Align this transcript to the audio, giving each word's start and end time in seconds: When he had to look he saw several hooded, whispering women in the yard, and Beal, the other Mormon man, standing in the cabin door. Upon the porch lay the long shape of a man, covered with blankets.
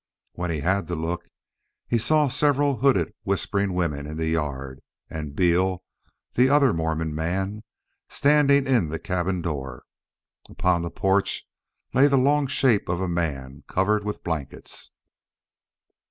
When 0.31 0.49
he 0.49 0.61
had 0.61 0.87
to 0.87 0.95
look 0.95 1.27
he 1.87 1.99
saw 1.99 2.27
several 2.27 2.77
hooded, 2.77 3.13
whispering 3.21 3.73
women 3.75 4.07
in 4.07 4.17
the 4.17 4.25
yard, 4.29 4.81
and 5.11 5.35
Beal, 5.35 5.83
the 6.33 6.49
other 6.49 6.73
Mormon 6.73 7.13
man, 7.13 7.61
standing 8.09 8.65
in 8.65 8.89
the 8.89 8.97
cabin 8.97 9.43
door. 9.43 9.83
Upon 10.49 10.81
the 10.81 10.89
porch 10.89 11.45
lay 11.93 12.07
the 12.07 12.17
long 12.17 12.47
shape 12.47 12.89
of 12.89 12.99
a 12.99 13.07
man, 13.07 13.63
covered 13.67 14.03
with 14.03 14.23
blankets. 14.23 14.89